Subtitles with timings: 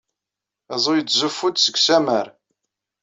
[0.73, 2.27] Aḍu yettzuffu-d seg usammar.